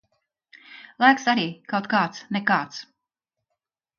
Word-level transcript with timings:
Laiks 1.03 1.27
arī 1.33 1.43
kaut 1.73 1.89
kāds 1.93 2.23
nekāds. 2.37 2.79